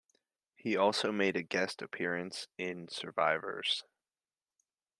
[0.55, 3.83] He also made a guest appearance in "Survivors".